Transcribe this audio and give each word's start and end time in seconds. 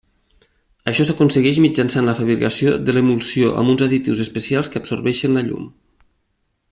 Això 0.91 1.05
s'aconsegueix 1.09 1.59
mitjançant 1.65 2.09
la 2.09 2.15
fabricació 2.21 2.73
de 2.87 2.95
l'emulsió 2.97 3.53
amb 3.61 3.75
uns 3.75 3.85
additius 3.89 4.25
especials 4.27 4.73
que 4.73 4.83
absorbeixen 4.83 5.39
la 5.39 5.47
llum. 5.51 5.71